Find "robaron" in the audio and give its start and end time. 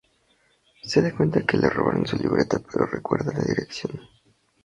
1.69-2.07